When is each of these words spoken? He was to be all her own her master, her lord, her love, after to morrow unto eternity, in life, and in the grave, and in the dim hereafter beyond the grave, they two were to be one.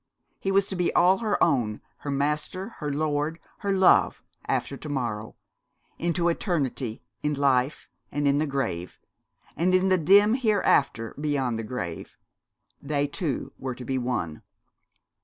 He 0.39 0.51
was 0.51 0.65
to 0.65 0.75
be 0.75 0.91
all 0.95 1.19
her 1.19 1.37
own 1.43 1.79
her 1.97 2.09
master, 2.09 2.69
her 2.79 2.91
lord, 2.91 3.37
her 3.59 3.71
love, 3.71 4.23
after 4.47 4.75
to 4.75 4.89
morrow 4.89 5.35
unto 5.99 6.27
eternity, 6.27 7.03
in 7.21 7.35
life, 7.35 7.87
and 8.11 8.27
in 8.27 8.39
the 8.39 8.47
grave, 8.47 8.99
and 9.55 9.75
in 9.75 9.89
the 9.89 9.99
dim 9.99 10.33
hereafter 10.33 11.13
beyond 11.21 11.59
the 11.59 11.63
grave, 11.63 12.17
they 12.81 13.05
two 13.05 13.53
were 13.59 13.75
to 13.75 13.85
be 13.85 13.99
one. 13.99 14.41